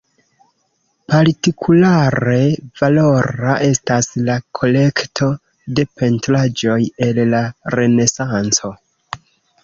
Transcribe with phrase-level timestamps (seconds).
[1.13, 2.37] Partikulare
[2.79, 5.27] valora, estas la kolekto
[5.79, 7.43] de pentraĵoj el la
[7.77, 8.73] Renesanco.